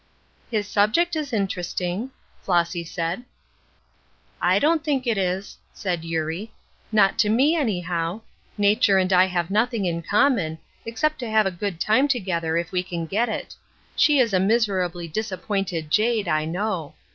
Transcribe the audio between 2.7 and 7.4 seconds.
said. "I don't think it is," said Eurie. "Not to